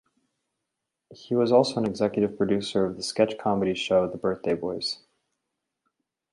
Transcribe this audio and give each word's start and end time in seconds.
He 1.13 1.35
was 1.35 1.51
also 1.51 1.79
an 1.79 1.85
executive 1.85 2.35
producer 2.35 2.85
of 2.87 2.97
the 2.97 3.03
sketch 3.03 3.37
comedy 3.37 3.75
show 3.75 4.07
"The 4.09 4.17
Birthday 4.17 4.55
Boys". 4.55 4.97